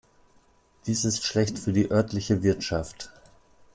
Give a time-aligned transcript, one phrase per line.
[0.87, 3.11] Dies ist schlecht für die örtliche Wirtschaft.